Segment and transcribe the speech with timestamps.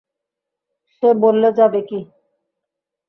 [0.95, 1.99] সে বললে, যাবে কি!